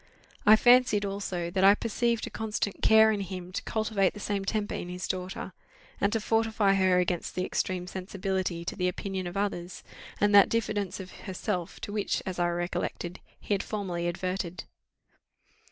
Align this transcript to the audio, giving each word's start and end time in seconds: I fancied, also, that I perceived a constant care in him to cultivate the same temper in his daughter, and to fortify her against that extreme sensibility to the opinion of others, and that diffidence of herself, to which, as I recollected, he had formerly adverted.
I 0.47 0.55
fancied, 0.55 1.05
also, 1.05 1.51
that 1.51 1.63
I 1.63 1.75
perceived 1.75 2.25
a 2.25 2.31
constant 2.31 2.81
care 2.81 3.11
in 3.11 3.19
him 3.21 3.51
to 3.51 3.61
cultivate 3.61 4.15
the 4.15 4.19
same 4.19 4.43
temper 4.43 4.73
in 4.73 4.89
his 4.89 5.07
daughter, 5.07 5.53
and 5.99 6.11
to 6.11 6.19
fortify 6.19 6.73
her 6.73 6.97
against 6.97 7.35
that 7.35 7.45
extreme 7.45 7.85
sensibility 7.85 8.65
to 8.65 8.75
the 8.75 8.87
opinion 8.87 9.27
of 9.27 9.37
others, 9.37 9.83
and 10.19 10.33
that 10.33 10.49
diffidence 10.49 10.99
of 10.99 11.11
herself, 11.11 11.79
to 11.81 11.93
which, 11.93 12.23
as 12.25 12.39
I 12.39 12.49
recollected, 12.49 13.19
he 13.39 13.53
had 13.53 13.61
formerly 13.61 14.07
adverted. 14.07 14.63